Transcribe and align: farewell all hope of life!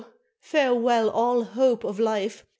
farewell 0.39 1.11
all 1.11 1.43
hope 1.43 1.83
of 1.83 1.99
life! 1.99 2.43